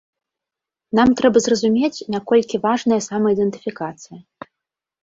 [0.99, 4.19] Нам трэба зразумець, наколькі важная самаідэнтыфікацыя.